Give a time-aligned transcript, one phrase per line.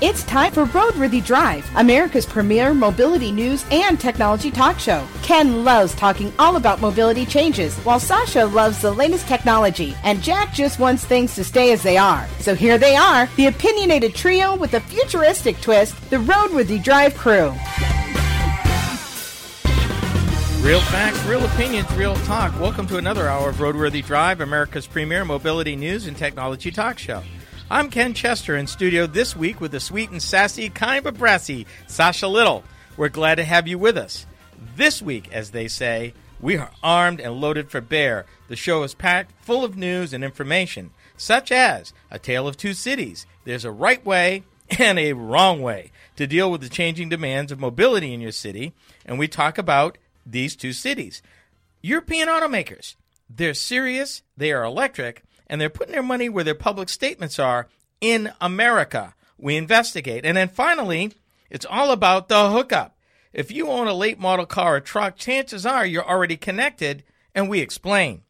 [0.00, 5.04] It's time for Roadworthy Drive, America's premier mobility news and technology talk show.
[5.22, 10.54] Ken loves talking all about mobility changes, while Sasha loves the latest technology, and Jack
[10.54, 12.28] just wants things to stay as they are.
[12.38, 17.52] So here they are, the opinionated trio with a futuristic twist, the Roadworthy Drive crew.
[20.60, 22.58] Real facts, real opinions, real talk.
[22.60, 27.22] Welcome to another hour of Roadworthy Drive, America's premier mobility news and technology talk show.
[27.70, 31.66] I'm Ken Chester in studio this week with the sweet and sassy, kind but brassy
[31.86, 32.64] Sasha Little.
[32.96, 34.26] We're glad to have you with us.
[34.74, 38.26] This week, as they say, we are armed and loaded for bear.
[38.48, 42.74] The show is packed full of news and information, such as a tale of two
[42.74, 43.26] cities.
[43.44, 44.42] There's a right way
[44.78, 48.74] and a wrong way to deal with the changing demands of mobility in your city,
[49.06, 49.96] and we talk about
[50.30, 51.22] these two cities.
[51.82, 52.96] European automakers.
[53.30, 57.68] They're serious, they are electric, and they're putting their money where their public statements are
[58.00, 59.14] in America.
[59.36, 60.24] We investigate.
[60.24, 61.12] And then finally,
[61.50, 62.96] it's all about the hookup.
[63.32, 67.04] If you own a late model car or truck, chances are you're already connected,
[67.34, 68.22] and we explain.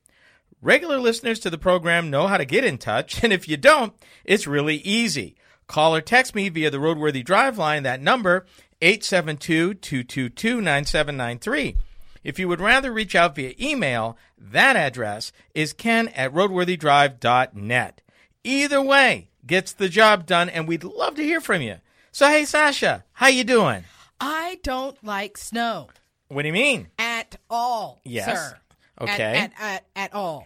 [0.60, 3.94] Regular listeners to the program know how to get in touch, and if you don't,
[4.24, 5.36] it's really easy.
[5.66, 8.46] Call or text me via the Roadworthy Drive line, that number,
[8.80, 11.76] 872 222 9793.
[12.24, 18.00] If you would rather reach out via email, that address is ken at roadworthydrive.net.
[18.44, 21.76] Either way gets the job done, and we'd love to hear from you.
[22.12, 23.84] So, hey, Sasha, how you doing?
[24.20, 25.88] I don't like snow
[26.28, 26.88] What do you mean?
[26.98, 28.26] at all, Yes.
[28.26, 28.54] sir.
[28.54, 28.62] At-
[29.00, 29.38] Okay.
[29.38, 30.44] At, at, at, all.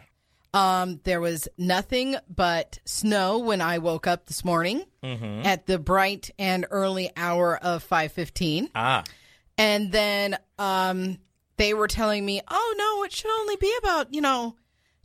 [0.53, 5.47] Um, there was nothing but snow when I woke up this morning Mm-hmm.
[5.47, 8.69] at the bright and early hour of 5:15.
[8.75, 9.05] Ah,
[9.57, 11.17] And then um,
[11.57, 14.57] they were telling me, "Oh no, it should only be about you know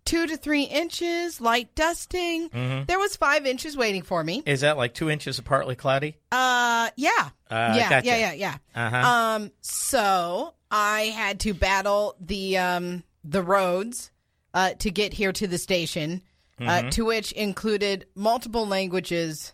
[0.06, 2.84] two to three inches, light dusting." Mm-hmm.
[2.86, 4.44] There was five inches waiting for me.
[4.46, 6.18] is that like two inches of partly cloudy?
[6.32, 8.08] Uh, yeah, Uh, yeah, gotcha.
[8.08, 8.58] yeah, yeah, yeah.
[8.76, 9.08] Uh-huh.
[9.08, 14.12] Um, so I had to battle the um the roads
[14.54, 16.22] uh to get here to the station,
[16.60, 16.88] Mm-hmm.
[16.88, 19.54] uh, to which included multiple languages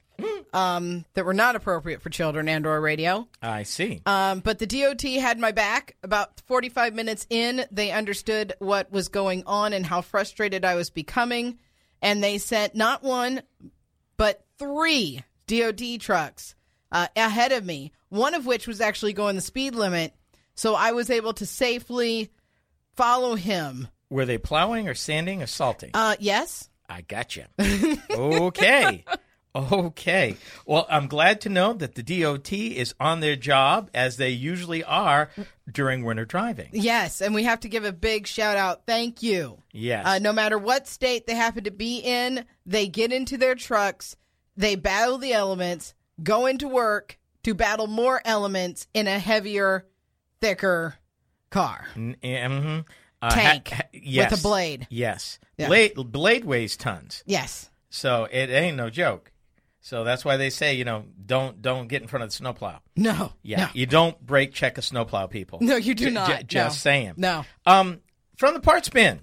[0.53, 3.27] um that were not appropriate for children and or radio.
[3.41, 4.01] I see.
[4.05, 5.95] Um, but the DOT had my back.
[6.03, 10.89] About 45 minutes in, they understood what was going on and how frustrated I was
[10.89, 11.59] becoming.
[12.01, 13.41] And they sent not one,
[14.17, 16.55] but three DOT trucks
[16.91, 20.13] uh, ahead of me, one of which was actually going the speed limit.
[20.55, 22.31] So I was able to safely
[22.95, 23.87] follow him.
[24.09, 25.91] Were they plowing or sanding or salting?
[25.93, 26.69] Uh, yes.
[26.87, 27.47] I gotcha.
[28.11, 29.03] okay.
[29.55, 30.35] Okay.
[30.65, 34.83] Well, I'm glad to know that the DOT is on their job as they usually
[34.83, 35.29] are
[35.71, 36.69] during winter driving.
[36.73, 37.21] Yes.
[37.21, 38.83] And we have to give a big shout out.
[38.87, 39.59] Thank you.
[39.71, 40.05] Yes.
[40.07, 44.15] Uh, no matter what state they happen to be in, they get into their trucks,
[44.57, 45.93] they battle the elements,
[46.23, 49.85] go into work to battle more elements in a heavier,
[50.41, 50.95] thicker
[51.51, 51.85] car.
[51.95, 52.85] Mhm.
[53.21, 54.87] Uh, Tank ha- ha- with a blade.
[54.89, 55.37] Yes.
[55.57, 55.67] Yeah.
[55.67, 57.23] Blade, blade weighs tons.
[57.27, 57.69] Yes.
[57.89, 59.31] So it ain't no joke.
[59.85, 62.79] So that's why they say, you know, don't don't get in front of the snowplow.
[62.95, 63.33] No.
[63.43, 63.67] Yeah, No.
[63.73, 65.59] you don't brake check a snowplow, people.
[65.61, 66.27] No, you do not.
[66.29, 66.39] j- No.
[66.47, 67.15] just saying.
[67.17, 67.43] No.
[67.65, 67.99] Um,
[68.37, 69.19] from the parts bin.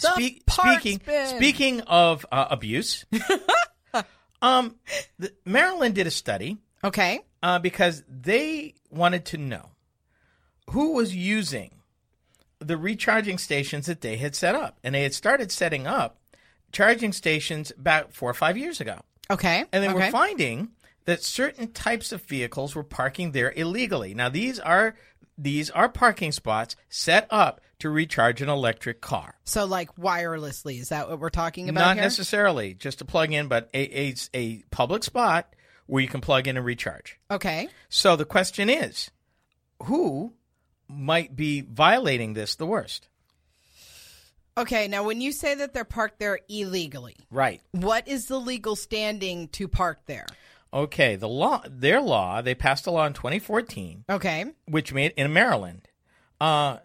[0.00, 1.36] The Speak- parts speaking bin.
[1.36, 3.04] speaking of uh, abuse,
[4.42, 4.76] um,
[5.18, 7.20] the, Maryland did a study Okay.
[7.42, 9.70] uh, because they wanted to know
[10.70, 11.70] who was using
[12.58, 16.18] the recharging stations that they had set up, and they had started setting up
[16.72, 19.00] charging stations about four or five years ago.
[19.30, 19.64] Okay.
[19.72, 20.06] And then okay.
[20.06, 20.70] were finding
[21.04, 24.14] that certain types of vehicles were parking there illegally.
[24.14, 24.96] Now these are
[25.38, 29.34] these are parking spots set up to recharge an electric car.
[29.44, 32.04] So, like wirelessly, is that what we're talking about Not here?
[32.04, 35.54] necessarily just to plug in, but a, a, a public spot
[35.86, 37.18] where you can plug in and recharge.
[37.30, 37.68] Okay.
[37.88, 39.10] So the question is,
[39.84, 40.32] who
[40.88, 43.08] might be violating this the worst?
[44.58, 44.88] Okay.
[44.88, 47.60] Now, when you say that they're parked there illegally, Right.
[47.72, 50.26] what is the legal standing to park there?
[50.72, 51.16] Okay.
[51.16, 54.44] The law, their law, they passed a law in 2014 Okay.
[54.66, 55.88] which made in Maryland,
[56.40, 56.78] uh,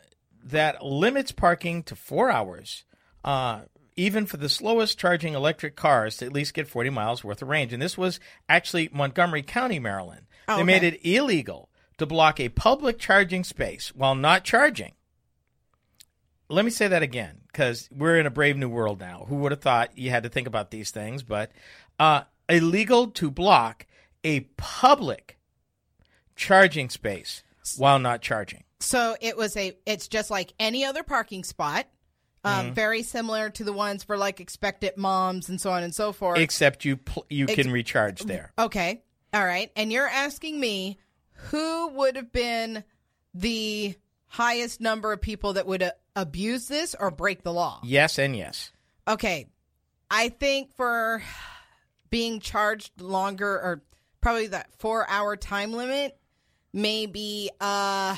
[0.44, 2.84] that limits parking to four hours,
[3.24, 3.62] uh,
[3.96, 7.48] even for the slowest charging electric cars to at least get 40 miles worth of
[7.50, 7.74] range.
[7.74, 8.20] And this was
[8.50, 10.26] actually Montgomery County, Maryland.
[10.48, 10.66] Oh, they okay.
[10.66, 14.94] made it illegal to block a public charging space while not charging.
[16.52, 19.26] Let me say that again because we're in a brave new world now.
[19.28, 21.24] Who would have thought you had to think about these things?
[21.24, 21.52] But
[22.00, 23.88] uh, illegal to block
[24.24, 25.40] a public
[26.36, 27.44] charging space
[27.78, 28.64] while not charging.
[28.80, 29.78] So it was a.
[29.86, 31.88] It's just like any other parking spot.
[32.44, 32.74] Um, Mm-hmm.
[32.74, 36.40] Very similar to the ones for like expectant moms and so on and so forth.
[36.40, 38.52] Except you pl- you Ex- can recharge there.
[38.58, 39.04] Okay.
[39.34, 39.72] All right.
[39.76, 40.98] And you're asking me
[41.34, 42.84] who would have been
[43.36, 43.96] the
[44.32, 47.82] highest number of people that would uh, abuse this or break the law?
[47.84, 48.72] Yes and yes.
[49.08, 49.48] Okay.
[50.10, 51.22] I think for
[52.10, 53.84] being charged longer or
[54.22, 56.18] probably that 4-hour time limit,
[56.74, 58.16] maybe uh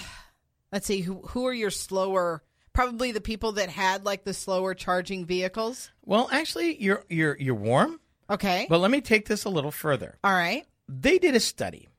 [0.71, 2.44] let's see who who are your slower
[2.74, 5.92] probably the people that had like the slower charging vehicles.
[6.06, 8.00] Well, actually, you're you're you're warm.
[8.30, 8.68] Okay.
[8.69, 10.18] But let me take this a little further.
[10.24, 10.65] All right.
[10.88, 11.89] They did a study.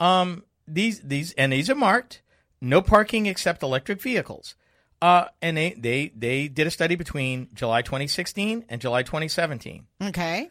[0.00, 2.22] Um, these these and these are marked
[2.60, 4.54] no parking except electric vehicles.
[5.02, 9.86] Uh, and they they they did a study between July 2016 and July 2017.
[10.02, 10.50] Okay.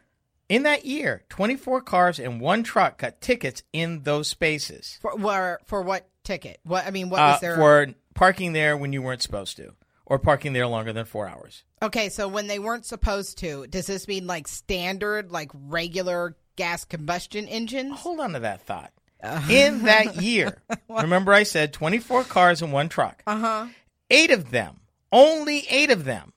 [0.50, 5.60] In that year, 24 cars and one truck got tickets in those spaces For for,
[5.66, 6.60] for what ticket?
[6.64, 9.74] What I mean, what uh, was their for parking there when you weren't supposed to,
[10.06, 11.64] or parking there longer than four hours.
[11.82, 16.86] Okay, so when they weren't supposed to, does this mean like standard, like regular gas
[16.86, 18.00] combustion engines?
[18.00, 18.94] Hold on to that thought.
[19.50, 20.58] In that year,
[20.90, 23.24] remember I said 24 cars and one truck.
[23.26, 23.68] Uh huh.
[24.10, 24.82] Eight of them,
[25.12, 26.34] only eight of them,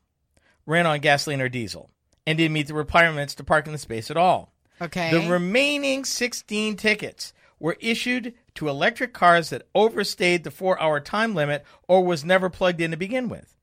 [0.66, 1.90] ran on gasoline or diesel
[2.26, 4.52] and didn't meet the requirements to park in the space at all.
[4.80, 5.10] Okay.
[5.10, 11.34] The remaining 16 tickets were issued to electric cars that overstayed the four hour time
[11.34, 13.54] limit or was never plugged in to begin with.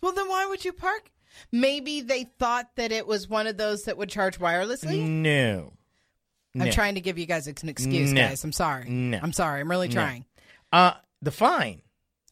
[0.00, 1.10] well, then why would you park?
[1.50, 5.00] Maybe they thought that it was one of those that would charge wirelessly.
[5.00, 5.72] No.
[6.54, 6.70] I'm No.
[6.70, 8.20] trying to give you guys an excuse, No.
[8.28, 8.44] guys.
[8.44, 8.88] I'm sorry.
[8.88, 9.18] No.
[9.22, 9.60] I'm sorry.
[9.60, 10.24] I'm really trying.
[10.72, 10.92] Uh,
[11.22, 11.82] the fine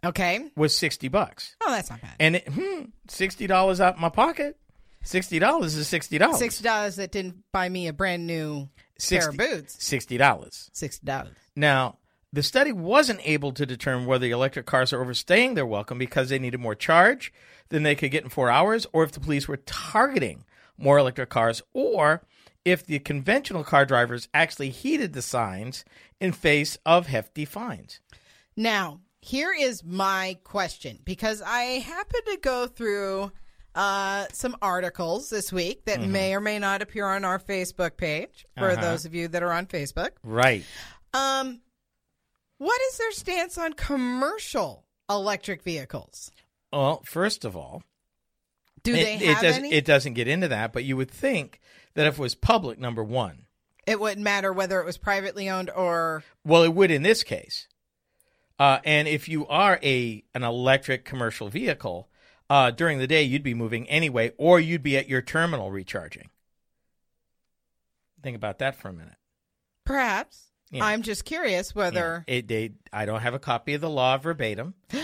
[0.04, 0.50] Okay.
[0.56, 1.56] was 60 bucks.
[1.60, 2.14] Oh, that's not bad.
[2.20, 4.58] And it, hmm, $60 out of my pocket.
[5.04, 6.36] $60 is $60.
[6.38, 8.68] Sixty dollars that didn't buy me a brand new
[9.08, 9.76] pair of boots.
[9.78, 10.68] $60.
[10.72, 11.34] Sixty dollars.
[11.56, 11.98] Now,
[12.32, 16.28] the study wasn't able to determine whether the electric cars are overstaying their welcome because
[16.28, 17.32] they needed more charge
[17.70, 20.44] than they could get in four hours, or if the police were targeting
[20.78, 22.22] more electric cars, or
[22.64, 25.84] if the conventional car drivers actually heeded the signs
[26.20, 28.00] in face of hefty fines.
[28.56, 33.32] Now, here is my question because I happened to go through
[33.74, 38.44] uh, some articles this week that may or may not appear on our Facebook page
[38.58, 38.80] for Uh-huh.
[38.80, 40.10] those of you that are on Facebook.
[40.22, 40.64] Right.
[41.14, 41.60] Um,
[42.58, 46.30] what is their stance on commercial electric vehicles?
[46.72, 47.82] Well, first of all,
[48.82, 49.74] Do it, they it have doesn't any?
[49.74, 51.60] it doesn't get into that, but you would think
[51.94, 53.42] that if it was public, number one,
[53.86, 57.68] it wouldn't matter whether it was privately owned or Well, it would in this case.
[58.58, 62.08] Uh, and if you are a an electric commercial vehicle,
[62.48, 66.30] uh, during the day you'd be moving anyway, or you'd be at your terminal recharging.
[68.22, 69.16] Think about that for a minute.
[69.84, 70.48] perhaps.
[70.70, 70.86] Yeah.
[70.86, 74.72] I'm just curious whether It, they, I don't have a copy of the law verbatim.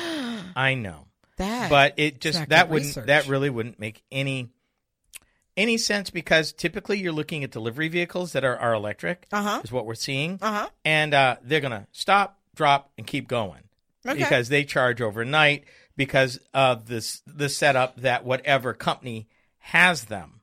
[0.56, 1.68] I know, that.
[1.68, 3.06] but it just that wouldn't research.
[3.08, 4.48] that really wouldn't make any
[5.58, 9.26] any sense because typically you're looking at delivery vehicles that are, are electric.
[9.30, 9.60] Uh huh.
[9.64, 10.38] Is what we're seeing.
[10.40, 10.68] Uh huh.
[10.84, 13.62] and uh, they're going to stop, drop, and keep going
[14.06, 14.18] Okay.
[14.18, 15.64] because they charge overnight
[15.96, 19.28] because of this the setup that whatever company
[19.58, 20.40] has them.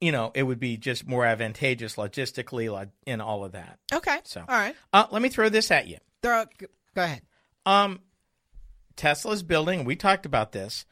[0.00, 3.78] You know, it would be just more advantageous logistically, in all of that.
[3.92, 4.18] Okay.
[4.24, 4.74] So- all right.
[4.92, 5.98] Uh, let me throw this at you.
[6.22, 6.44] Throw,
[6.94, 7.22] go ahead.
[7.64, 8.00] Um,
[8.96, 9.84] Tesla's building.
[9.84, 10.84] We talked about this.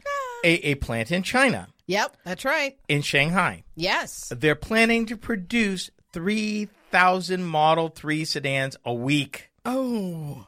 [0.44, 2.78] A, a plant in China, Yep, that's right.
[2.88, 3.64] in Shanghai.
[3.74, 4.32] Yes.
[4.36, 9.50] They're planning to produce three thousand Model Three sedans a week.
[9.64, 10.46] Oh.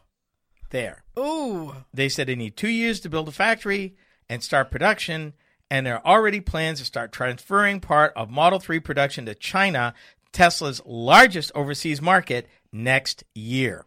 [0.70, 1.04] There.
[1.16, 1.84] Oh.
[1.92, 3.94] They said they need two years to build a factory
[4.28, 5.34] and start production,
[5.70, 9.94] and there are already plans to start transferring part of Model 3 production to China,
[10.32, 13.86] Tesla's largest overseas market, next year.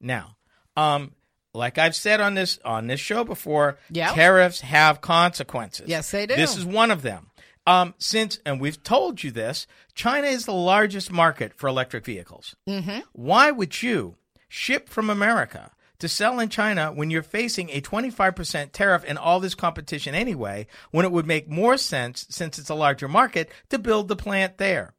[0.00, 0.36] Now,
[0.76, 1.12] um,
[1.56, 4.14] like I've said on this on this show before, Yep.
[4.14, 5.88] tariffs have consequences.
[5.88, 6.36] Yes, they do.
[6.36, 7.30] This is one of them.
[7.66, 12.54] Um, since, and we've told you this, China is the largest market for electric vehicles.
[12.68, 13.00] Mm-hmm.
[13.12, 14.14] Why would you
[14.48, 19.40] ship from America to sell in China when you're facing a 25% tariff and all
[19.40, 23.78] this competition anyway, when it would make more sense, since it's a larger market, to
[23.80, 24.92] build the plant there?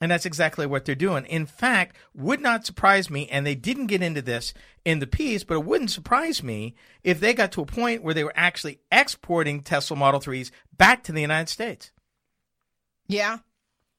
[0.00, 1.26] And that's exactly what they're doing.
[1.26, 4.54] In fact, would not surprise me, and they didn't get into this
[4.84, 8.14] in the piece, but it wouldn't surprise me if they got to a point where
[8.14, 11.92] they were actually exporting Tesla Model 3s back to the United States.
[13.08, 13.38] Yeah.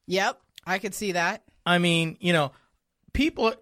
[0.07, 0.41] Yep.
[0.65, 1.43] I could see that.
[1.65, 2.51] I mean, you know,
[3.13, 3.53] people,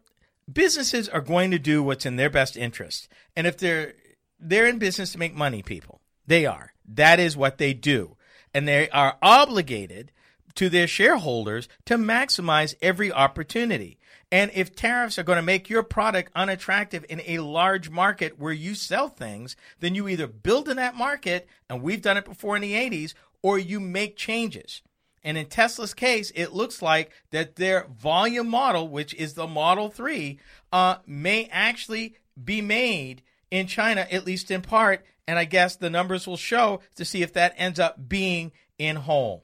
[0.51, 3.93] businesses are going to do what's in their best interest, and if they're
[4.39, 6.73] they're in business to make money, people, they are.
[6.87, 8.15] That is what they do,
[8.53, 10.11] and they are obligated
[10.55, 13.99] to their shareholders to maximize every opportunity.
[14.31, 18.53] And if tariffs are going to make your product unattractive in a large market where
[18.53, 22.55] you sell things, then you either build in that market, and we've done it before
[22.55, 24.81] in the 80s, or you make changes.
[25.23, 29.89] And in Tesla's case, it looks like that their volume model, which is the Model
[29.89, 30.39] 3,
[30.71, 35.03] uh, may actually be made in China, at least in part.
[35.27, 38.95] And I guess the numbers will show to see if that ends up being in
[38.95, 39.43] whole.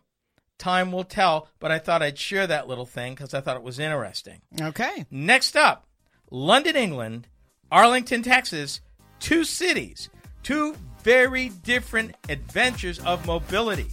[0.57, 3.63] Time will tell, but I thought I'd share that little thing because I thought it
[3.63, 4.41] was interesting.
[4.61, 5.05] Okay.
[5.11, 5.85] Next up,
[6.31, 7.27] London, England,
[7.71, 8.81] Arlington, Texas,
[9.19, 10.09] two cities,
[10.43, 13.87] two very different adventures of mobility.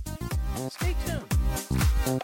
[0.71, 2.23] Stay tuned.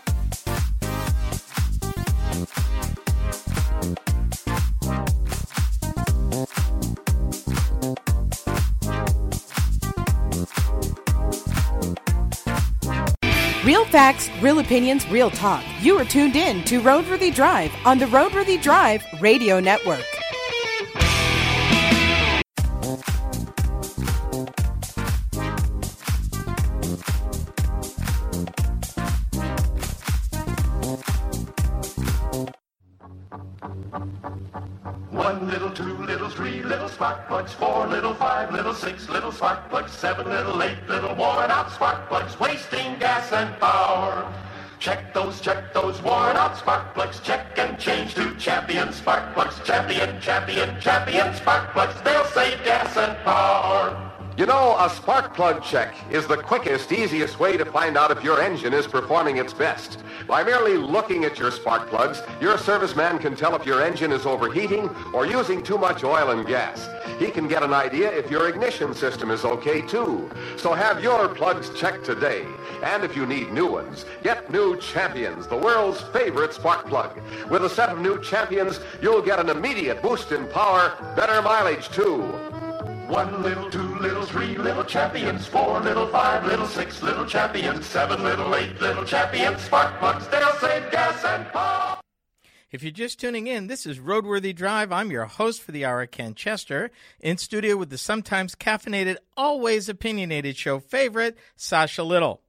[13.88, 15.64] Facts, real opinions, real talk.
[15.80, 20.04] You are tuned in to Roadworthy Drive on the Roadworthy Drive Radio Network.
[35.10, 39.68] One little, two little, three little spark plugs, four little, five little, six little spark
[39.68, 42.57] plugs, seven little, eight little, worn out spark plugs, wasting
[43.28, 44.34] gas and power.
[44.78, 49.60] Check those, check those worn out spark plugs, check and change to champion spark plugs,
[49.64, 54.07] champion, champion, champion spark plugs, they'll save gas and power.
[54.38, 58.22] You know, a spark plug check is the quickest, easiest way to find out if
[58.22, 59.98] your engine is performing its best.
[60.28, 64.26] By merely looking at your spark plugs, your serviceman can tell if your engine is
[64.26, 66.88] overheating or using too much oil and gas.
[67.18, 70.30] He can get an idea if your ignition system is okay too.
[70.56, 72.46] So have your plugs checked today.
[72.84, 77.20] And if you need new ones, get new Champions, the world's favorite spark plug.
[77.50, 81.88] With a set of new Champions, you'll get an immediate boost in power, better mileage
[81.88, 82.38] too.
[83.08, 88.22] One little, two little, three little champions, four little, five little, six little champions, seven
[88.22, 91.98] little, eight little champions, spark plugs, they'll save gas and power.
[92.70, 94.92] If you're just tuning in, this is Roadworthy Drive.
[94.92, 99.88] I'm your host for the hour, Ken Chester, in studio with the sometimes caffeinated, always
[99.88, 102.42] opinionated show favorite, Sasha Little.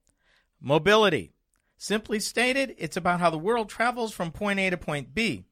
[0.60, 1.32] Mobility.
[1.78, 5.46] Simply stated, it's about how the world travels from point A to point B.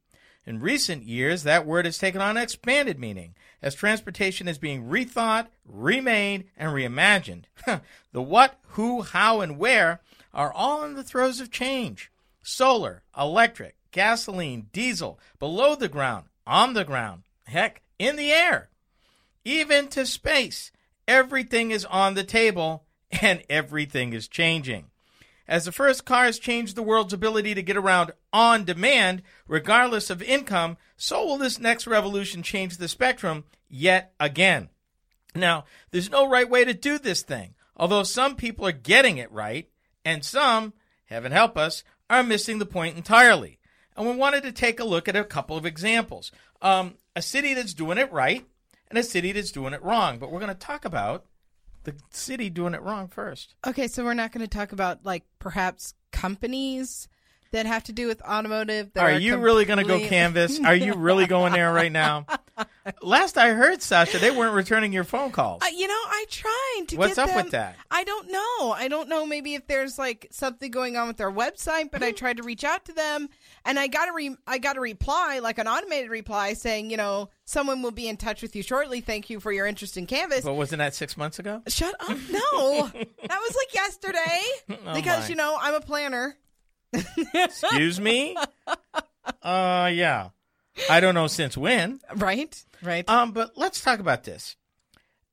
[0.48, 5.48] In recent years, that word has taken on expanded meaning as transportation is being rethought,
[5.66, 7.44] remade, and reimagined.
[8.13, 10.00] the what, who, how, and where
[10.34, 12.10] are all in the throes of change.
[12.42, 18.70] Solar, electric, gasoline, diesel, below the ground, on the ground, heck, in the air,
[19.44, 20.72] even to space.
[21.10, 22.86] Everything is on the table
[23.22, 24.86] and everything is changing.
[25.48, 30.22] As the first cars changed the world's ability to get around on demand, regardless of
[30.22, 34.70] income, so will this next revolution change the spectrum yet again.
[35.34, 39.32] Now, there's no right way to do this thing, although some people are getting it
[39.32, 39.70] right,
[40.04, 40.74] and some,
[41.06, 43.60] heaven help us, are missing the point entirely.
[43.96, 46.32] And we wanted to take a look at a couple of examples.
[46.62, 48.46] Um, a city that's doing it right
[48.89, 50.20] and a city that's doing it wrong.
[50.20, 51.25] But we're going to talk about
[51.88, 53.56] the city doing it wrong first.
[53.65, 57.08] Okay, so we're not going to talk about like perhaps companies
[57.51, 58.91] that have to do with automotive.
[58.94, 60.60] That Are, are, you really going to go canvas?
[60.60, 62.25] Are you really going there right now?
[63.02, 65.62] Last I heard, Sasha, they weren't returning your phone calls.
[65.62, 66.98] Uh, you know, I tried to.
[66.98, 67.76] What's get up with that?
[67.92, 68.72] I don't know.
[68.72, 69.26] I don't know.
[69.26, 72.64] Maybe if there's like something going on with their website, but I tried to reach
[72.64, 73.30] out to them,
[73.66, 76.98] and I got a re- I got a reply, like an automated reply, saying, you
[76.98, 79.02] know, someone will be in touch with you shortly.
[79.02, 80.42] Thank you for your interest in Canvas.
[80.46, 81.62] But wasn't that six months ago?
[81.68, 82.18] Shut up!
[82.30, 84.42] No, that was like yesterday.
[84.96, 85.28] because Oh, my.
[85.28, 86.36] you know I'm a planner.
[87.34, 88.36] Excuse me?
[89.44, 90.30] Uh, yeah.
[90.90, 92.00] I don't know since when.
[92.16, 92.64] Right.
[92.82, 93.08] Right.
[93.10, 94.56] Um, but let's talk about this.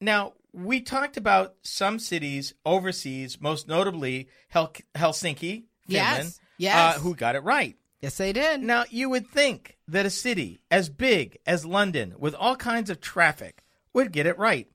[0.01, 6.97] Now, we talked about some cities overseas, most notably Hel- Helsinki, Yes, Finland, yes.
[6.97, 7.77] Uh, who got it right.
[8.01, 8.63] yes, they did.
[8.63, 13.01] Now, you would think that a city as big as London, with all kinds of
[13.01, 14.69] traffic, would get it right.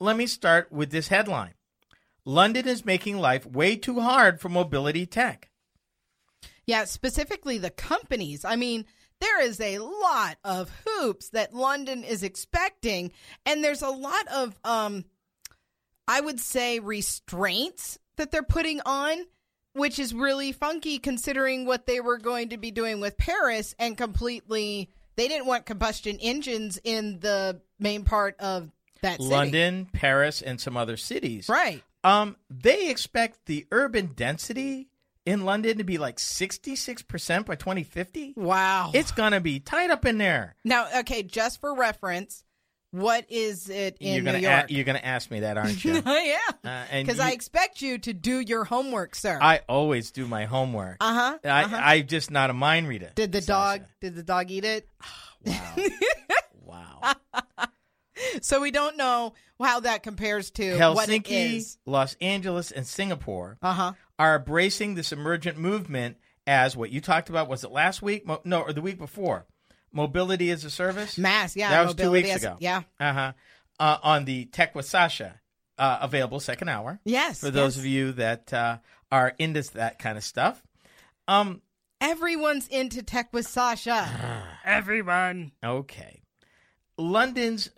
[0.00, 1.54] Let me start with this headline
[2.24, 5.50] London is making life way too hard for mobility tech.
[6.66, 8.44] Yeah, specifically the companies.
[8.44, 8.84] I mean,
[9.20, 13.12] there is a lot of hoops that London is expecting,
[13.44, 15.04] and there's a lot of, um,
[16.06, 19.18] I would say, restraints that they're putting on,
[19.72, 23.96] which is really funky considering what they were going to be doing with Paris and
[23.96, 24.90] completely.
[25.16, 28.70] They didn't want combustion engines in the main part of
[29.02, 29.34] that city.
[29.34, 31.48] London, Paris, and some other cities.
[31.48, 31.82] Right.
[32.04, 34.88] Um, they expect the urban density
[35.28, 38.32] in London to be like 66% by 2050.
[38.36, 38.90] Wow.
[38.94, 40.56] It's going to be tight up in there.
[40.64, 42.42] now, okay, just for reference,
[42.90, 44.70] what is it in you're gonna New a- York?
[44.70, 45.92] you're going to ask me that, aren't you?
[46.06, 46.38] yeah.
[46.64, 49.38] Uh, Because I expect you to do your homework, sir.
[49.42, 50.96] I always do my homework.
[51.00, 51.38] uh huh.
[51.44, 53.10] I, I'm just not a mind reader.
[53.14, 53.80] Did the Sasha.
[53.80, 53.88] dog?
[54.00, 54.88] Did the dog eat it?
[55.44, 55.74] Wow.
[56.64, 57.14] wow.
[58.42, 61.78] So we don't know how that compares to what it Helsinki, is.
[61.86, 63.92] Los Angeles, and Singapore Uh huh.
[64.18, 67.48] are embracing this emergent movement as what you talked about.
[67.48, 68.26] Was it last week?
[68.26, 69.46] Mo- no, or the week before?
[69.92, 71.16] Mobility as a service.
[71.18, 71.70] MaaS, yeah.
[71.70, 72.56] that was two weeks as- ago.
[72.60, 72.82] Yeah.
[73.00, 73.32] Uh-huh.
[73.80, 75.40] Uh On the Tech with Sasha,
[75.78, 77.40] uh, available second hour Yes.
[77.40, 77.78] for those yes.
[77.78, 78.78] of you that uh,
[79.12, 80.62] are into that kind of stuff.
[81.26, 81.62] Um.
[82.00, 84.08] Everyone's into tech with Sasha.
[84.64, 85.50] Everyone.
[85.64, 86.22] Okay.
[86.96, 87.70] London's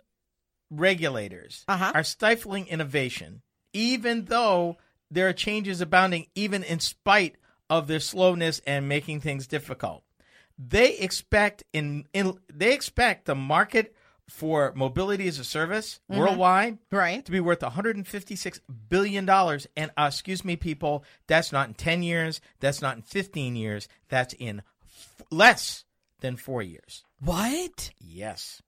[0.71, 1.91] regulators Uh-huh.
[1.93, 3.41] are stifling innovation,
[3.73, 4.77] even though
[5.11, 7.35] there are changes abounding, even in spite
[7.69, 10.03] of their slowness and making things difficult.
[10.57, 13.95] They expect in, in they expect the market
[14.29, 17.25] for mobility as a service worldwide Right.
[17.25, 22.01] to be worth 156 billion dollars and uh, excuse me people that's not in 10
[22.03, 25.83] years that's not in 15 years that's in f- less
[26.21, 27.91] than 4 years What?
[27.99, 28.61] yes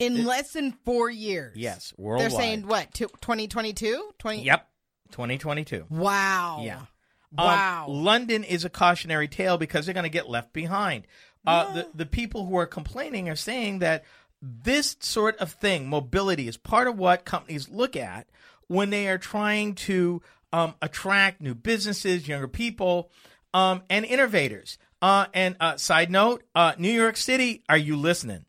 [0.00, 1.56] In less than four years.
[1.56, 2.30] Yes, worldwide.
[2.30, 2.92] They're saying what?
[2.94, 4.14] Two- 2022?
[4.18, 4.42] 20?
[4.42, 4.68] Yep,
[5.12, 5.86] 2022.
[5.88, 6.62] Wow.
[6.64, 6.78] Yeah.
[6.78, 7.86] Um, Wow.
[7.88, 11.06] London is a cautionary tale because they're going to get left behind.
[11.46, 14.04] Uh, the the people who are complaining are saying that
[14.42, 18.26] this sort of thing, mobility, is part of what companies look at
[18.66, 20.20] when they are trying to
[20.52, 23.10] um, attract new businesses, younger people,
[23.54, 24.76] um, and innovators.
[25.00, 28.44] Uh, and uh, side note, uh, New York City, are you listening?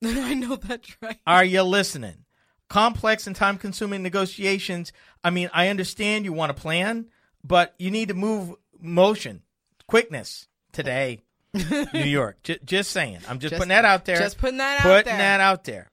[0.04, 1.18] I know that's right.
[1.26, 2.24] Are you listening?
[2.68, 4.92] Complex and time consuming negotiations.
[5.22, 7.06] I mean, I understand you want a plan,
[7.44, 9.42] but you need to move motion,
[9.86, 11.22] quickness today,
[11.54, 12.42] New York.
[12.42, 13.18] J- just saying.
[13.28, 14.16] I'm just, Just- putting that out there.
[14.16, 15.02] just putting that out there.
[15.02, 15.90] Putting that out there.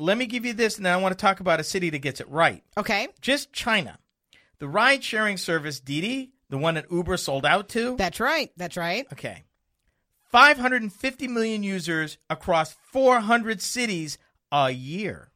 [0.00, 1.98] Let me give you this, and then I want to talk about a city that
[1.98, 2.62] gets it right.
[2.76, 3.08] Okay.
[3.20, 3.98] Just China.
[4.60, 7.96] The ride sharing service Didi, the one that Uber sold out to.
[7.96, 8.50] That's right.
[8.56, 9.06] That's right.
[9.12, 9.44] Okay.
[10.30, 14.18] 550 million users across 400 cities
[14.52, 15.30] a year.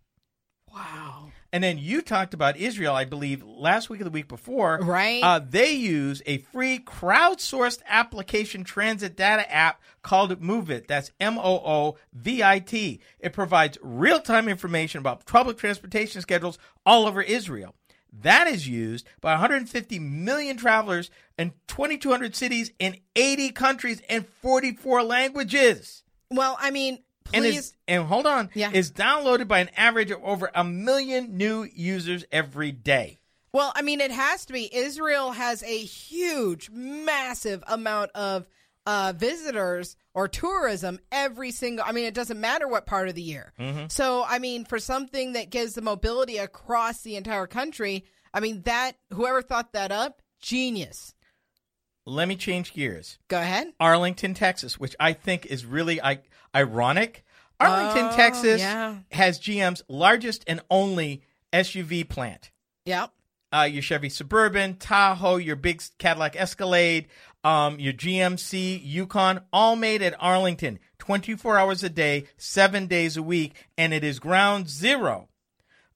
[0.73, 1.31] Wow.
[1.55, 4.79] And then you talked about Israel, I believe, last week or the week before.
[4.83, 5.23] Right.
[5.23, 10.87] Uh, they use a free crowdsourced application transit data app called Moovit.
[10.87, 13.01] That's M O O V I T.
[13.21, 17.75] It provides real time information about public transportation schedules all over Israel.
[18.13, 25.03] That is used by 150 million travelers in 2,200 cities in 80 countries and 44
[25.03, 26.03] languages.
[26.31, 26.99] Well, I mean,
[27.33, 27.59] And please.
[27.59, 28.71] is and hold on, Yeah.
[28.73, 33.19] is downloaded by an average of over a million new users every day.
[33.53, 34.75] Well, I mean, it has to be.
[34.75, 38.47] Israel has a huge, massive amount of
[38.87, 41.85] uh, visitors or tourism every single.
[41.87, 43.53] I mean, it doesn't matter what part of the year.
[43.89, 48.63] So, I mean, for something that gives the mobility across the entire country, I mean,
[48.63, 51.15] that whoever thought that up, genius.
[52.05, 53.19] Let me change gears.
[53.29, 53.69] Go ahead.
[53.79, 56.23] Arlington, Texas, which I think is really I-
[56.55, 57.25] ironic.
[57.61, 58.97] Arlington, Oh, Texas yeah.
[59.13, 62.51] has GM's largest and only SUV plant.
[62.87, 63.13] Yep.
[63.53, 67.09] Uh, your Chevy Suburban, Tahoe, your big Cadillac Escalade,
[67.45, 73.23] um, your GMC Yukon, all made at Arlington, 24 hours a day, seven days a
[73.23, 75.29] week, and it is ground zero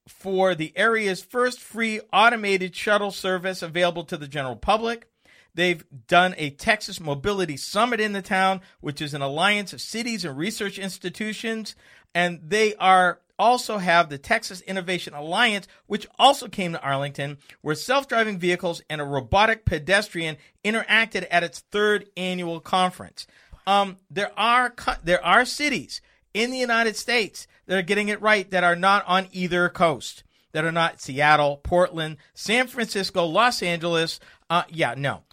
[0.08, 5.08] for the area's first free automated shuttle service available to the general public.
[5.54, 10.24] They've done a Texas Mobility Summit in the town, which is an alliance of cities
[10.24, 11.74] and research institutions.
[12.14, 17.74] And they are also have the Texas Innovation Alliance, which also came to Arlington, where
[17.74, 23.26] self-driving vehicles and a robotic pedestrian interacted at its third annual conference.
[23.66, 26.00] Um, there are there are cities
[26.32, 30.22] in the United States that are getting it right that are not on either coast,
[30.52, 34.20] that are not Seattle, Portland, San Francisco, Los Angeles.
[34.48, 35.24] Uh, yeah, no.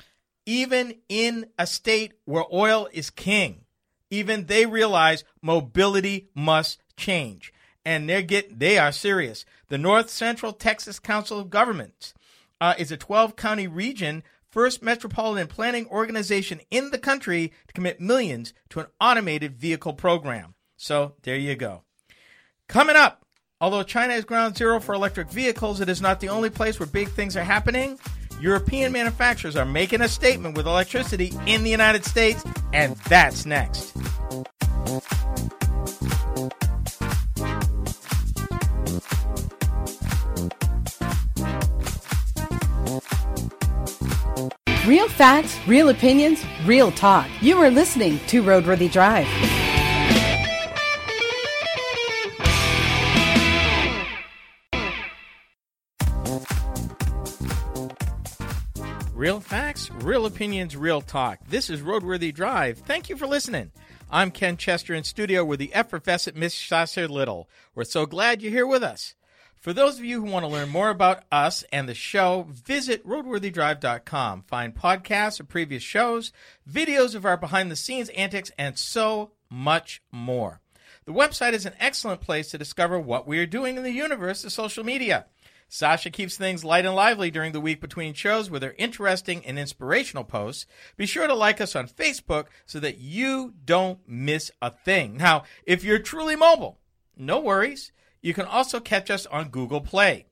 [0.45, 3.65] Even in a state where oil is king,
[4.09, 7.52] even they realize mobility must change.
[7.85, 9.45] And they're get they are serious.
[9.67, 12.13] The North Central Texas Council of Governments
[12.61, 17.99] uh, is a 12 county region, first metropolitan planning organization in the country to commit
[17.99, 20.53] millions to an automated vehicle program.
[20.77, 21.83] So there you go.
[22.67, 23.25] Coming up,
[23.59, 26.87] although China is ground zero for electric vehicles, it is not the only place where
[26.87, 27.99] big things are happening.
[28.39, 32.43] European manufacturers are making a statement with electricity in the United States,
[32.73, 33.95] and that's next.
[44.85, 47.29] Real facts, real opinions, real talk.
[47.39, 49.25] You are listening to Roadworthy Drive.
[59.15, 61.39] Real facts, real opinions, real talk.
[61.47, 62.79] This is Roadworthy Drive.
[62.79, 63.71] Thank you for listening.
[64.11, 67.49] I'm Ken Chester in studio with the effervescent Miss Sasha Little.
[67.73, 69.15] We're so glad you're here with us.
[69.63, 73.07] For those of you who want to learn more about us and the show, visit
[73.07, 74.43] roadworthydrive.com.
[74.45, 76.33] Find podcasts of previous shows,
[76.69, 80.59] videos of our behind the scenes antics, and so much more.
[81.05, 84.43] The website is an excellent place to discover what we are doing in the universe
[84.43, 85.27] of social media.
[85.69, 89.57] Sasha keeps things light and lively during the week between shows with her interesting and
[89.57, 90.65] inspirational posts.
[90.97, 95.15] Be sure to like us on Facebook so that you don't miss a thing.
[95.15, 96.79] Now, if you're truly mobile,
[97.15, 97.93] no worries.
[98.23, 100.25] You can also catch us on Google Play.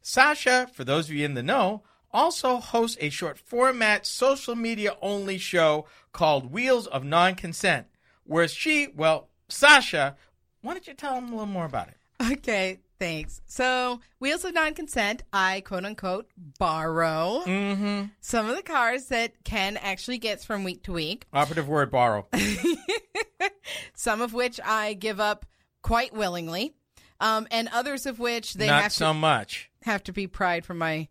[0.00, 4.96] Sasha, for those of you in the know, also hosts a short format social media
[5.02, 7.86] only show called Wheels of Non Consent,
[8.24, 10.16] where she, well, Sasha,
[10.62, 11.96] why don't you tell them a little more about it?
[12.32, 13.40] Okay, thanks.
[13.46, 18.04] So, Wheels of Non Consent, I quote unquote borrow Mm-hmm.
[18.20, 22.28] some of the cars that Ken actually gets from week to week, Operative word borrow.
[23.94, 25.46] some of which I give up
[25.82, 26.74] quite willingly,
[27.22, 29.70] um, and others of which they Not have so to much.
[29.82, 31.08] have to be pried from my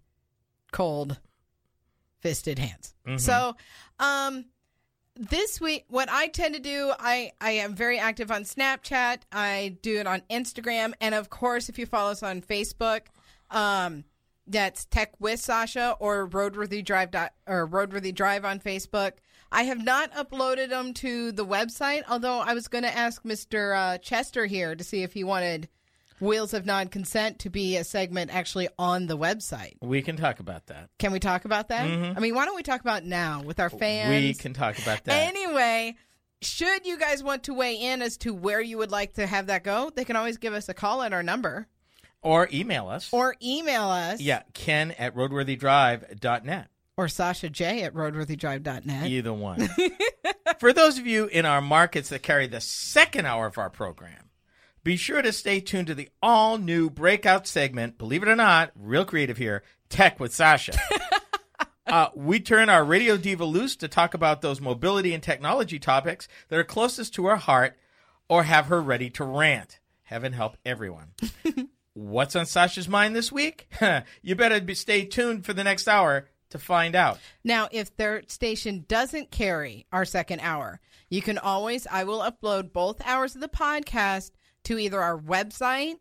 [0.74, 1.18] cold
[2.20, 2.94] fisted hands.
[3.08, 3.18] Mm-hmm.
[3.18, 3.56] So,
[3.98, 4.46] um,
[5.16, 9.20] this week, what I tend to do, I, I am very active on Snapchat.
[9.32, 10.94] I do it on Instagram.
[11.00, 13.04] And of course, if you follow us on Facebook,
[13.50, 14.04] um,
[14.48, 19.14] that's Tech with Sasha or Roadworthy Drive dot, or Roadworthy Drive on Facebook.
[19.52, 23.78] I have not uploaded them to the website, although I was going to ask Mr.
[23.78, 25.68] Uh, Chester here to see if he wanted
[26.22, 29.74] Wheels of Non Consent to be a segment actually on the website.
[29.82, 30.90] We can talk about that.
[31.00, 31.82] Can we talk about that?
[31.86, 34.12] I mean, why don't we talk about it now with our fans?
[34.14, 34.28] Mm-hmm.
[34.28, 35.28] We can talk about that.
[35.28, 35.96] Anyway,
[36.42, 39.48] should you guys want to weigh in as to where you would like to have
[39.48, 41.68] that go, they can always give us a call at our number
[42.22, 43.10] or email us.
[43.12, 44.22] or email us.
[44.22, 46.68] yeah, ken at roadworthydrive.net.
[46.98, 49.08] Or Sasha J at roadworthydrive.net.
[49.08, 49.68] Either one.
[50.60, 54.30] For those of you in our markets that carry the second hour of our program,
[54.84, 57.98] be sure to stay tuned to the all new breakout segment.
[57.98, 60.74] Believe it or not, real creative here Tech with Sasha.
[61.88, 66.28] uh, we turn our radio diva loose to talk about those mobility and technology topics
[66.48, 67.78] that are closest to her heart
[68.30, 69.80] or have her ready to rant.
[70.04, 71.12] Heaven help everyone.
[71.94, 73.70] What's on Sasha's mind this week?
[74.22, 77.20] you better be, stay tuned for the next hour to find out.
[77.44, 82.72] Now, if their station doesn't carry our second hour, you can always, I will upload
[82.72, 84.32] both hours of the podcast
[84.66, 85.96] to either our website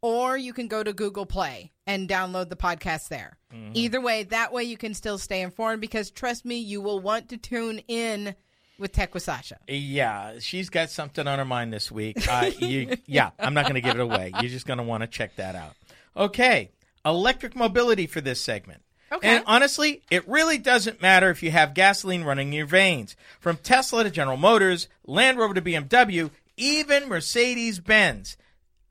[0.00, 3.38] or you can go to Google Play and download the podcast there.
[3.74, 7.28] Either way, that way you can still stay informed because trust me, you will want
[7.28, 8.34] to tune in
[8.78, 9.58] with Tech with Sasha.
[9.68, 12.16] Yeah, she's got something on her mind this week.
[12.28, 14.32] Uh, you, yeah, I'm not going to give it away.
[14.40, 15.74] You're just going to want to check that out.
[16.16, 16.70] Okay,
[17.04, 18.82] electric mobility for this segment.
[19.12, 19.28] Okay.
[19.28, 23.14] And honestly, it really doesn't matter if you have gasoline running in your veins.
[23.40, 26.30] From Tesla to General Motors, Land Rover to BMW,
[26.62, 28.36] even Mercedes Benz.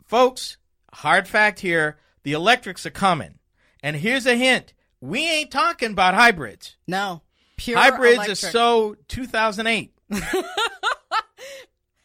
[0.05, 0.57] Folks,
[0.93, 3.39] hard fact here the electrics are coming.
[3.81, 6.75] And here's a hint we ain't talking about hybrids.
[6.85, 7.21] No.
[7.55, 8.43] Pure Hybrids electric.
[8.43, 9.93] are so 2008.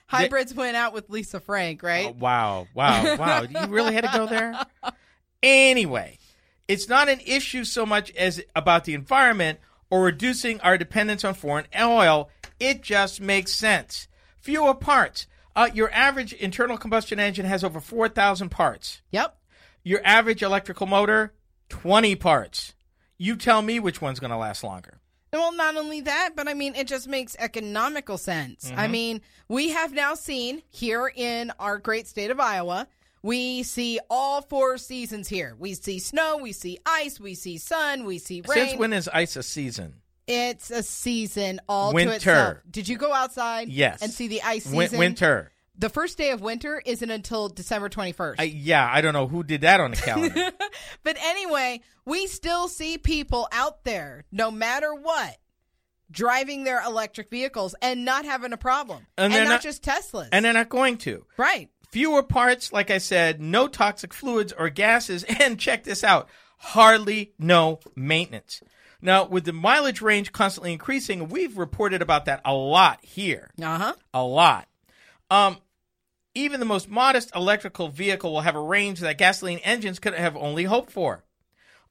[0.06, 2.06] Hybrids went out with Lisa Frank, right?
[2.06, 3.42] Oh, wow, wow, wow.
[3.42, 4.54] you really had to go there?
[5.42, 6.18] Anyway,
[6.66, 11.34] it's not an issue so much as about the environment or reducing our dependence on
[11.34, 12.30] foreign oil.
[12.58, 14.08] It just makes sense.
[14.38, 15.26] Fewer parts.
[15.56, 19.00] Uh, your average internal combustion engine has over 4,000 parts.
[19.10, 19.36] Yep.
[19.82, 21.32] Your average electrical motor,
[21.70, 22.74] 20 parts.
[23.16, 25.00] You tell me which one's going to last longer.
[25.32, 28.66] Well, not only that, but I mean, it just makes economical sense.
[28.66, 28.78] Mm-hmm.
[28.78, 32.86] I mean, we have now seen here in our great state of Iowa,
[33.22, 35.56] we see all four seasons here.
[35.58, 38.68] We see snow, we see ice, we see sun, we see rain.
[38.68, 39.94] Since when is ice a season?
[40.26, 42.10] It's a season all Winter.
[42.12, 42.56] to itself.
[42.70, 43.68] Did you go outside?
[43.68, 44.02] Yes.
[44.02, 44.76] And see the ice season?
[44.76, 45.52] Win- winter.
[45.78, 48.36] The first day of winter isn't until December 21st.
[48.38, 50.50] I, yeah, I don't know who did that on the calendar.
[51.04, 55.36] But anyway, we still see people out there, no matter what,
[56.10, 59.06] driving their electric vehicles and not having a problem.
[59.18, 60.28] And And, they're not, not- just Teslas.
[60.32, 61.26] and they're not going to.
[61.36, 61.68] right.
[61.92, 67.32] Fewer parts, like I said, no toxic fluids or gases, and check this out hardly
[67.38, 68.60] no maintenance.
[69.06, 73.52] Now, with the mileage range constantly increasing, we've reported about that a lot here.
[73.62, 73.94] Uh huh.
[74.12, 74.66] A lot.
[75.30, 75.58] Um,
[76.34, 80.36] even the most modest electrical vehicle will have a range that gasoline engines could have
[80.36, 81.22] only hoped for.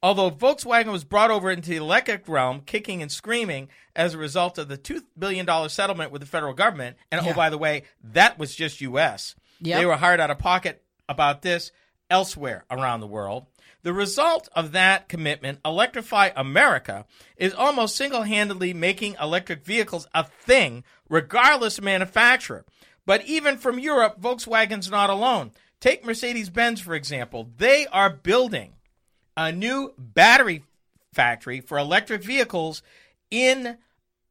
[0.04, 4.58] Although Volkswagen was brought over into the electric realm, kicking and screaming as a result
[4.58, 6.98] of the $2 billion settlement with the federal government.
[7.14, 9.36] And oh, by the way, that was just U.S.
[9.62, 9.80] Yep.
[9.80, 11.72] They were hard out of pocket about this
[12.10, 13.46] elsewhere around the world.
[13.86, 17.06] The result of that commitment, Electrify America,
[17.38, 22.66] is almost single handedly making electric vehicles a thing, regardless of manufacturer.
[23.06, 25.52] But even from Europe, Volkswagen's not alone.
[25.80, 27.48] Take Mercedes Benz, for example.
[27.58, 28.74] They are building
[29.38, 30.64] a new battery
[31.14, 32.82] factory for electric vehicles
[33.30, 33.78] in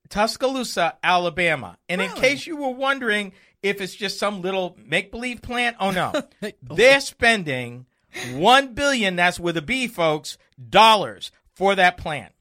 [0.09, 1.79] Tuscaloosa, Alabama.
[1.88, 5.93] And in case you were wondering if it's just some little make believe plant, oh
[5.93, 6.12] no.
[6.61, 7.87] They're spending
[8.33, 10.38] 1 billion, that's with a B folks,
[10.70, 12.33] dollars for that plant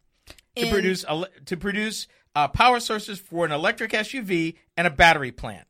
[0.56, 4.92] to In- produce ele- to produce uh, power sources for an electric SUV and a
[4.92, 5.68] battery plant.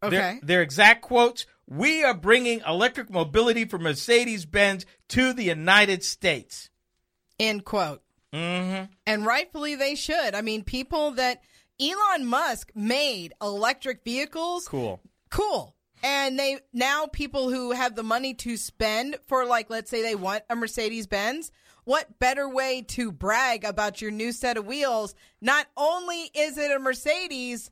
[0.00, 0.38] Their, Okay.
[0.42, 6.68] their exact quotes We are bringing electric mobility for Mercedes Benz to the United States.
[7.40, 8.02] End quote.
[8.34, 8.92] Mm-hmm.
[9.06, 10.34] And rightfully they should.
[10.34, 11.40] I mean, people that
[11.80, 15.00] Elon Musk made electric vehicles Cool.
[15.30, 15.73] cool.
[16.04, 20.14] And they now people who have the money to spend for like let's say they
[20.14, 21.50] want a Mercedes Benz,
[21.84, 25.14] what better way to brag about your new set of wheels?
[25.40, 27.70] Not only is it a Mercedes,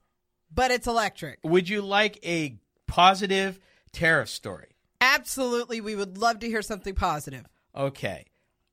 [0.52, 1.40] but it's electric.
[1.44, 3.60] Would you like a positive
[3.92, 4.68] tariff story?
[5.02, 7.44] Absolutely, we would love to hear something positive.
[7.76, 8.24] Okay.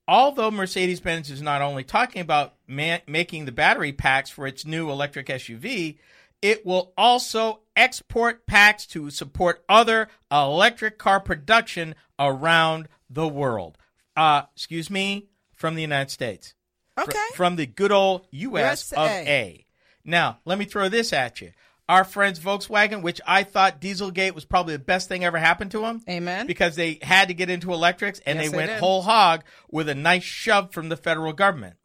[0.08, 4.66] Although Mercedes Benz is not only talking about ma- making the battery packs for its
[4.66, 5.98] new electric SUV,
[6.42, 13.78] it will also export packs to support other electric car production around the world.
[14.16, 16.54] Uh, excuse me, from the United States.
[16.96, 17.26] Fr- Okay.
[17.34, 18.92] from the good old U.S.
[18.92, 19.66] of A.
[20.04, 21.52] Now, let me throw this at you.
[21.88, 25.80] Our friends Volkswagen, which I thought Dieselgate was probably the best thing ever happened to
[25.82, 26.02] them.
[26.10, 26.46] Amen.
[26.46, 28.80] Because they had to get into electrics and Yes, they they went did.
[28.80, 31.78] whole hog with a nice shove from the federal government.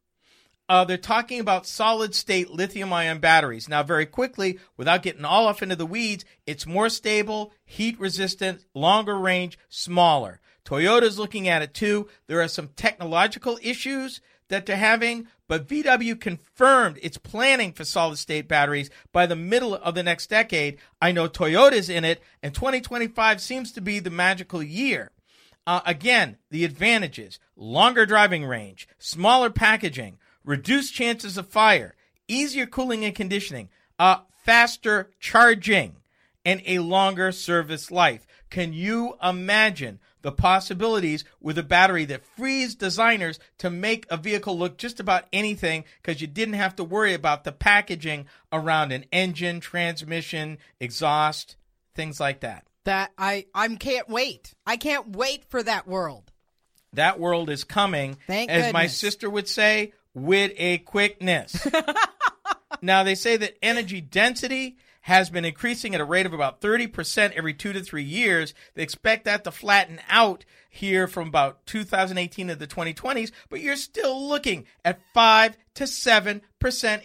[0.68, 3.68] Uh, they're talking about solid state lithium ion batteries.
[3.68, 8.64] Now, very quickly, without getting all off into the weeds, it's more stable, heat resistant,
[8.74, 10.40] longer range, smaller.
[10.64, 12.09] Toyota's looking at it too.
[12.27, 18.16] There are some technological issues that they're having, but VW confirmed it's planning for solid
[18.16, 20.79] state batteries by the middle of the next decade.
[21.00, 25.11] I know Toyota's in it, and 2025 seems to be the magical year.
[25.66, 31.94] Uh, again, the advantages longer driving range, smaller packaging, reduced chances of fire,
[32.28, 35.96] easier cooling and conditioning, uh, faster charging,
[36.44, 38.26] and a longer service life.
[38.50, 44.59] Can you imagine the possibilities with a battery that frees designers to make a vehicle
[44.59, 49.04] look just about anything because you didn't have to worry about the packaging around an
[49.12, 51.57] engine, transmission, exhaust,
[51.94, 52.64] things like that?
[52.85, 54.54] That I I can't wait.
[54.66, 56.33] I can't wait for that world.
[56.94, 61.66] That world is coming, Thank as my sister would say, with a quickness.
[62.83, 67.33] now, they say that energy density has been increasing at a rate of about 30%
[67.33, 68.55] every two to three years.
[68.74, 73.77] They expect that to flatten out here from about 2018 to the 2020s, but you're
[73.77, 76.40] still looking at 5 to 7%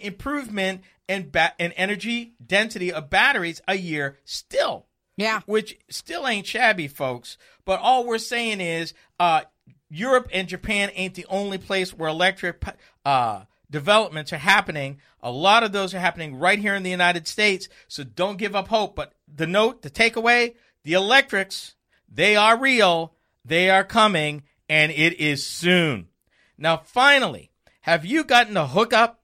[0.00, 5.40] improvement in, ba- in energy density of batteries a year still Yeah.
[5.44, 7.36] which still ain't shabby, folks.
[7.66, 9.42] But all we're saying is, uh,
[9.90, 12.62] Europe and Japan ain't the only place where electric
[13.04, 15.00] uh, developments are happening.
[15.22, 17.68] A lot of those are happening right here in the United States.
[17.88, 18.94] So don't give up hope.
[18.94, 21.74] But the note, the takeaway, the electrics,
[22.08, 26.08] they are real, they are coming, and it is soon.
[26.56, 27.50] Now, finally,
[27.82, 29.20] have you gotten a hookup?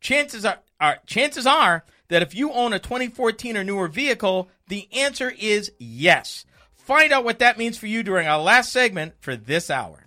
[0.00, 4.88] Chances are, are chances are that if you own a 2014 or newer vehicle, the
[4.92, 6.44] answer is yes.
[6.74, 9.99] Find out what that means for you during our last segment for this hour.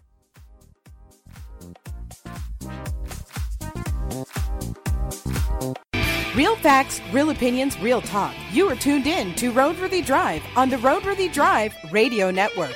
[6.36, 8.34] Real facts, real opinions, real talk.
[8.52, 12.74] You are tuned in to Roadworthy Drive on the Roadworthy Drive Radio Network.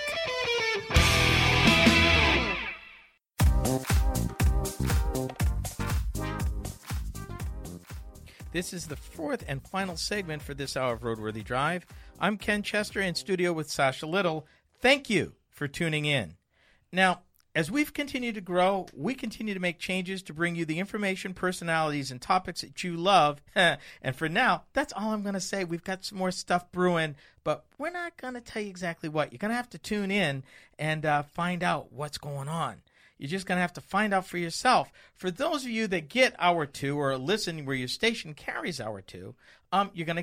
[8.52, 11.88] This is the fourth and final segment for this hour of Roadworthy Drive.
[12.20, 14.46] I'm Ken Chester in studio with Sasha Little.
[14.82, 16.36] Thank you for tuning in.
[16.92, 17.22] Now,
[17.58, 21.34] as we've continued to grow, we continue to make changes to bring you the information,
[21.34, 23.42] personalities, and topics that you love.
[23.56, 23.80] and
[24.14, 25.64] for now, that's all I'm going to say.
[25.64, 29.32] We've got some more stuff brewing, but we're not going to tell you exactly what.
[29.32, 30.44] You're going to have to tune in
[30.78, 32.84] and uh, find out what's going on.
[33.18, 34.92] You're just going to have to find out for yourself.
[35.16, 39.02] For those of you that get hour two or listen where your station carries hour
[39.02, 39.34] two,
[39.72, 40.22] um, you're going to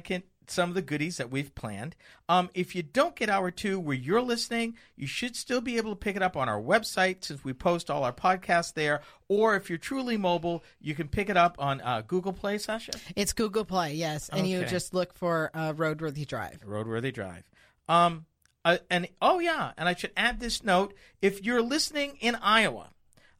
[0.50, 1.96] some of the goodies that we've planned.
[2.28, 5.90] Um, if you don't get hour two where you're listening, you should still be able
[5.90, 9.02] to pick it up on our website since we post all our podcasts there.
[9.28, 12.92] Or if you're truly mobile, you can pick it up on uh, Google Play, Sasha.
[13.16, 16.62] It's Google Play, yes, and you just look for uh, Roadworthy Drive.
[16.66, 17.44] Roadworthy Drive.
[17.88, 18.26] Um,
[18.64, 22.90] uh, and oh yeah, and I should add this note: if you're listening in Iowa,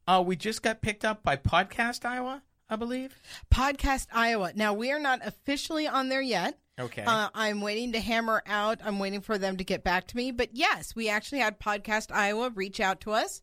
[0.06, 3.16] uh, we just got picked up by Podcast Iowa, I believe.
[3.50, 4.52] Podcast Iowa.
[4.54, 6.58] Now we are not officially on there yet.
[6.80, 7.04] Okay.
[7.06, 8.80] Uh, I'm waiting to hammer out.
[8.84, 10.32] I'm waiting for them to get back to me.
[10.32, 13.42] But yes, we actually had Podcast Iowa reach out to us,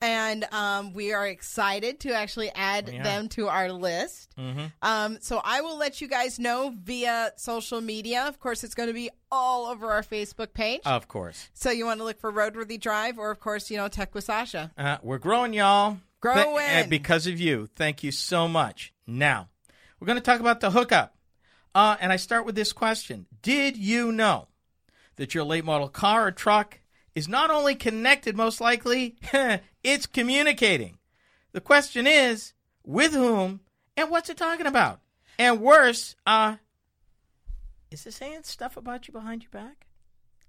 [0.00, 3.02] and um, we are excited to actually add Yeah.
[3.02, 4.34] them to our list.
[4.38, 4.64] Mm-hmm.
[4.80, 8.24] Um, so I will let you guys know via social media.
[8.26, 10.80] Of course, it's going to be all over our Facebook page.
[10.86, 11.50] Of course.
[11.52, 14.24] so you want to look for Roadworthy Drive, or of course, you know, Tech with
[14.24, 14.70] Sasha.
[14.78, 15.98] Uh, we're growing, y'all.
[16.20, 16.66] Growing.
[16.66, 17.68] Th- because of you.
[17.76, 18.92] Thank you so much.
[19.06, 19.48] Now,
[19.98, 21.14] we're going to talk about the hookup.
[21.74, 24.48] Uh, and I start with this question Did you know
[25.16, 26.80] that your late model car or truck
[27.14, 29.16] is not only connected, most likely,
[29.84, 30.98] it's communicating?
[31.52, 32.52] The question is
[32.84, 33.60] with whom
[33.96, 35.00] and what's it talking about?
[35.38, 36.56] And worse, uh,
[37.90, 39.86] is it saying stuff about you behind your back?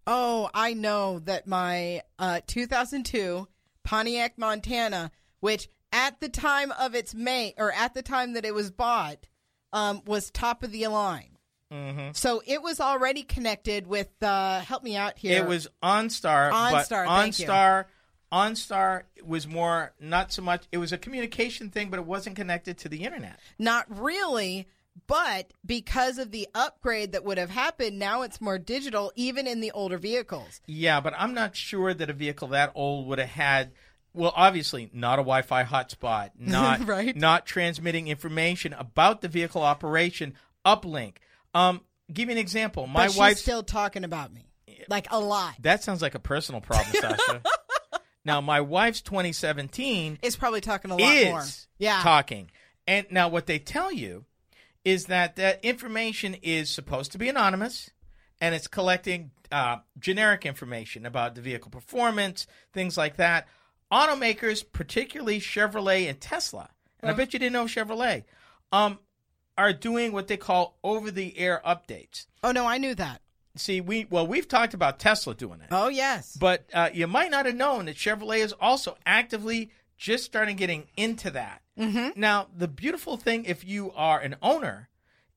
[0.06, 3.48] Oh, I know that my uh, 2002
[3.84, 8.54] Pontiac Montana, which at the time of its May or at the time that it
[8.54, 9.28] was bought,
[9.74, 11.38] um, was top of the line.
[11.72, 12.10] Mm-hmm.
[12.14, 14.10] So it was already connected with.
[14.22, 15.38] Uh, help me out here.
[15.38, 17.06] It was OnStar, but OnStar.
[17.08, 17.86] OnStar,
[18.32, 20.66] OnStar was more not so much.
[20.72, 23.40] It was a communication thing, but it wasn't connected to the internet.
[23.58, 24.68] not really,
[25.08, 29.62] but because of the upgrade that would have happened, now it's more digital, even in
[29.62, 30.60] the older vehicles.
[30.68, 33.72] Yeah, but I'm not sure that a vehicle that old would have had.
[34.14, 37.16] Well, obviously, not a Wi-Fi hotspot, not Right.
[37.16, 40.34] not transmitting information about the vehicle operation.
[40.66, 41.16] Uplink.
[41.54, 42.88] Um, give me an example.
[42.88, 44.48] My wife's still talking about me,
[44.90, 45.56] like a lot.
[45.62, 47.42] that sounds like a personal problem, Sasha.
[48.26, 51.44] now, my wife's 2017 is probably talking a lot is more.
[51.80, 52.02] Yeah.
[52.02, 52.52] talking.
[52.88, 54.26] And now what they tell you
[54.84, 57.90] is that that information is supposed to be anonymous
[58.40, 63.48] and it's collecting uh, generic information about the vehicle performance, things like that.
[63.92, 66.70] Automakers, particularly Chevrolet and Tesla,
[67.02, 68.24] and I bet you didn't know Chevrolet,
[68.72, 69.00] um,
[69.58, 72.28] are doing what they call over-the-air updates.
[72.44, 73.22] Oh no, I knew that.
[73.56, 75.68] See, we well, we've talked about Tesla doing it.
[75.72, 76.38] Oh yes.
[76.40, 80.88] But uh, you might not have known that Chevrolet is also actively just starting getting
[80.96, 81.62] into that.
[81.78, 82.20] Mm-hmm.
[82.20, 84.90] Now, the beautiful thing, if you are an owner,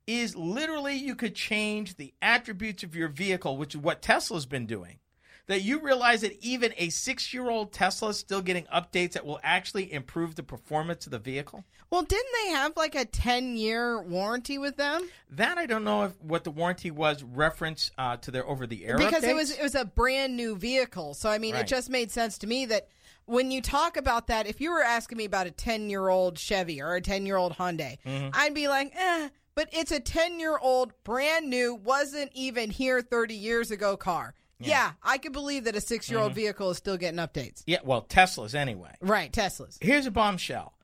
[0.06, 4.66] is literally you could change the attributes of your vehicle, which is what Tesla's been
[4.66, 4.98] doing.
[5.46, 9.26] That you realize that even a six year old Tesla is still getting updates that
[9.26, 11.64] will actually improve the performance of the vehicle.
[11.90, 15.06] Well, didn't they have like a 10 year warranty with them?
[15.30, 18.86] That I don't know if what the warranty was reference uh, to their over the
[18.86, 21.12] air Because it was it was a brand new vehicle.
[21.14, 21.60] So I mean, Right.
[21.64, 22.88] it just made sense to me that
[23.26, 26.38] when you talk about that, if you were asking me about a 10 year old
[26.38, 28.30] Chevy or a 10 year old Hyundai, Mm-hmm.
[28.32, 29.28] I'd be like, eh.
[29.54, 34.34] But it's a 10 year old, brand new, wasn't even here 30 years ago car.
[34.60, 36.36] Yeah, I can believe that a six year old Mm-hmm.
[36.40, 37.62] vehicle is still getting updates.
[37.66, 38.94] yeah, well, Teslas anyway.
[39.00, 39.76] Right, Teslas.
[39.82, 40.74] Here's a bombshell.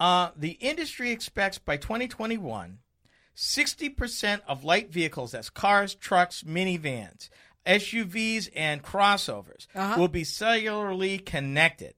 [0.00, 2.78] Uh, the industry expects by 2021,
[3.36, 7.28] 60% of light vehicles, that's cars, trucks, minivans,
[7.66, 9.96] SUVs, and crossovers, Uh-huh.
[9.98, 11.94] will be cellularly connected,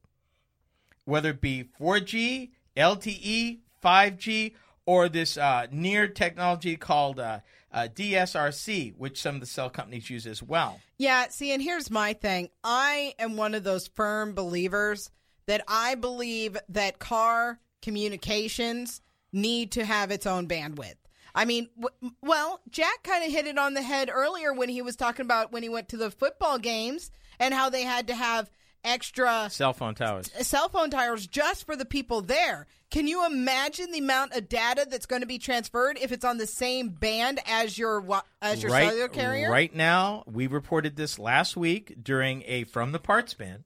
[1.04, 4.54] whether it be 4G, LTE, 5G,
[4.84, 7.40] or this uh, near technology called uh,
[7.76, 10.80] uh, DSRC, which some of the cell companies use as well.
[10.96, 12.48] Yeah, see, and here's my thing.
[12.64, 15.10] I am one of those firm believers
[15.44, 20.94] that I believe that car communications need to have its own bandwidth.
[21.34, 24.80] I mean, w- well, Jack kind of hit it on the head earlier when he
[24.80, 28.14] was talking about when he went to the football games and how they had to
[28.14, 28.50] have
[28.86, 30.30] extra Cell phone towers.
[30.46, 32.66] cell phone towers just for the people there.
[32.90, 36.38] Can you imagine the amount of data that's going to be transferred if it's on
[36.38, 39.50] the same band as your as your cellular carrier?
[39.50, 43.64] Right now, we reported this last week during a From the Parts Bin,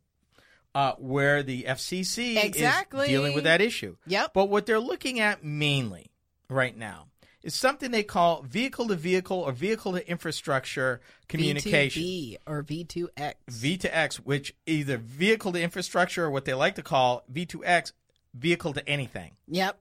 [0.75, 3.03] uh, where the FCC Exactly.
[3.03, 3.97] is dealing with that issue.
[4.07, 4.33] Yep.
[4.33, 6.11] But what they're looking at mainly
[6.49, 7.10] right now
[7.43, 12.03] is something they call vehicle to vehicle or vehicle to infrastructure communication.
[12.03, 13.35] V2V or V2X.
[13.49, 17.93] V to X, which either vehicle to infrastructure or what they like to call V2X,
[18.35, 19.79] vehicle to anything Yep.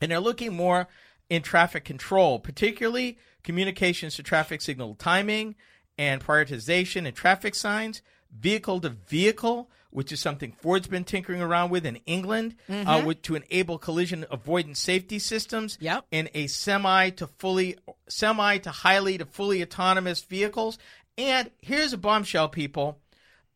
[0.00, 0.88] and they're looking more
[1.28, 5.54] in traffic control, particularly communications to traffic signal timing
[5.98, 8.00] and prioritization and traffic signs,
[8.34, 13.22] vehicle to vehicle, which is something Ford's been tinkering around with in England, uh, with,
[13.22, 16.04] to enable collision avoidance safety systems Yep.
[16.10, 17.76] in a semi to fully,
[18.08, 20.78] semi to highly to fully autonomous vehicles.
[21.16, 22.98] And here's a bombshell, people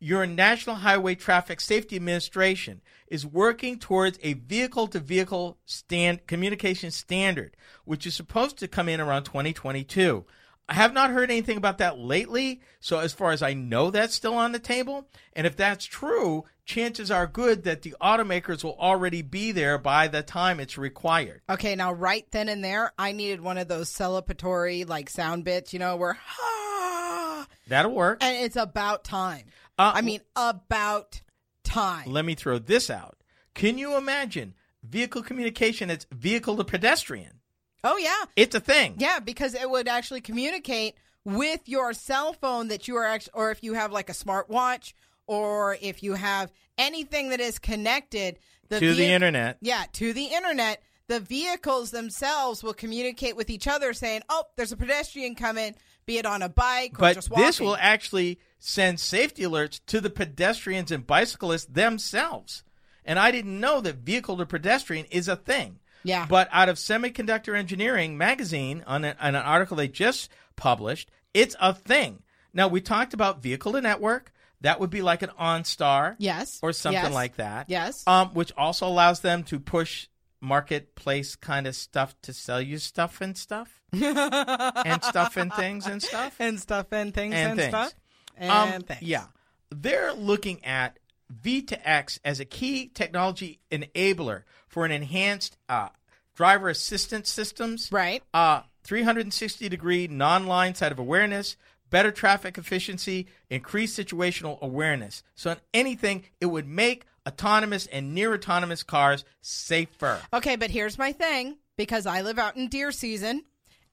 [0.03, 6.91] your National Highway Traffic Safety Administration is working towards a vehicle to vehicle stand communication
[6.91, 10.24] standard, which is supposed to come in around 2022.
[10.68, 14.14] I have not heard anything about that lately, so as far as I know, that's
[14.14, 15.08] still on the table.
[15.34, 20.08] And if that's true, chances are good that the automakers will already be there by
[20.08, 21.42] the time it's required.
[21.50, 25.72] Okay, now right then and there, I needed one of those celebratory like sound bits,
[25.72, 28.22] you know, where ah, That'll work.
[28.22, 29.44] and it's about time.
[29.78, 31.20] Uh, I mean, about
[31.64, 32.10] time.
[32.10, 33.16] Let me throw this out.
[33.54, 35.90] Can you imagine vehicle communication?
[35.90, 37.40] It's vehicle to pedestrian.
[37.85, 38.95] Oh yeah, It's a thing.
[38.99, 43.51] yeah, because it would actually communicate with your cell phone that you are actually, or
[43.51, 44.93] if you have like a smartwatch,
[45.26, 49.59] or if you have anything that is connected the to the internet.
[49.61, 50.83] Yeah, to the internet.
[51.09, 55.74] The vehicles themselves will communicate with each other, saying, "Oh, there's a pedestrian coming,
[56.07, 59.80] be it on a bike or But just walking." this will actually send safety alerts
[59.89, 62.64] to the pedestrians and bicyclists themselves.
[63.05, 65.80] And I didn't know that vehicle to pedestrian is a thing.
[66.05, 66.26] Yeah.
[66.28, 71.57] But out of Semiconductor Engineering magazine, on, a, on an article they just published, it's
[71.61, 72.22] a thing.
[72.53, 74.32] Now, we talked about vehicle to network.
[74.61, 76.16] That would be like an OnStar.
[76.18, 76.59] Yes.
[76.62, 77.12] Or something Yes.
[77.12, 77.68] like that.
[77.68, 78.05] Yes.
[78.07, 80.07] Um, which also allows them to push
[80.40, 83.80] marketplace kind of stuff to sell you stuff and stuff.
[83.92, 87.68] and stuff and things and stuff and stuff and things and, and, things.
[87.70, 87.94] stuff
[88.36, 89.03] and Um, things.
[89.03, 89.24] Yeah,
[89.70, 90.98] they're looking at
[91.41, 95.89] V to X as a key technology enabler for an enhanced uh,
[96.35, 97.89] driver assistance systems.
[97.91, 98.22] Right.
[98.35, 101.57] Uh, 360 degree non-line side of awareness,
[101.91, 105.22] better traffic efficiency, increased situational awareness.
[105.35, 110.20] So, in anything, it would make autonomous and near autonomous cars safer.
[110.33, 113.45] Okay, but here's my thing because I live out in deer season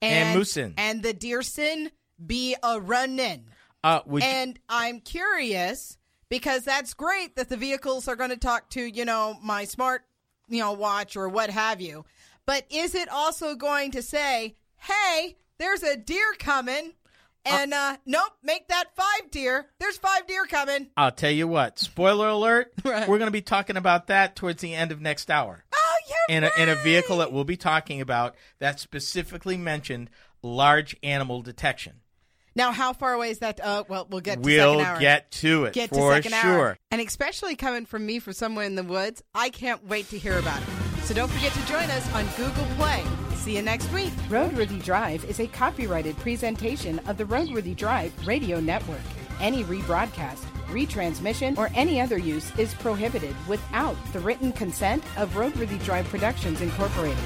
[0.02, 0.74] And and moosin'.
[0.76, 1.90] and the deerson
[2.24, 3.46] be a running.
[3.84, 5.96] Uh, would you- And I'm curious
[6.30, 10.02] because that's great that the vehicles are going to talk to, you know, my smart,
[10.48, 12.06] you know, watch or what have you.
[12.46, 16.94] But is it also going to say, "Hey, there's a deer coming."
[17.44, 19.66] And uh, nope, make that five deer.
[19.78, 20.88] There's five deer coming.
[20.96, 21.78] I'll tell you what.
[21.78, 22.72] Spoiler alert.
[22.84, 23.08] Right.
[23.08, 25.64] We're going to be talking about that towards the end of next hour.
[25.72, 30.10] Oh, you're in a, in a vehicle that we'll be talking about that specifically mentioned
[30.42, 32.00] large animal detection.
[32.56, 33.60] Now, how far away is that?
[33.60, 34.44] Uh, well, we'll get to it.
[34.44, 35.00] We'll second hour.
[35.00, 36.50] get to it get for to second sure.
[36.50, 36.78] hour.
[36.90, 40.38] And especially coming from me from somewhere in the woods, I can't wait to hear
[40.38, 40.68] about it.
[41.04, 43.04] So don't forget to join us on Google Play.
[43.36, 44.12] See you next week.
[44.28, 49.00] Roadworthy Drive is a copyrighted presentation of the Roadworthy Drive radio network.
[49.40, 55.82] Any rebroadcast, retransmission, or any other use is prohibited without the written consent of Roadworthy
[55.82, 57.16] Drive Productions Incorporated.